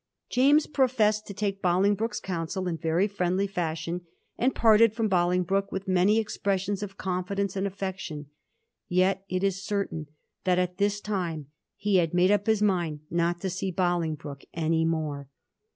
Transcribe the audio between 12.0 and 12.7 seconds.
made up his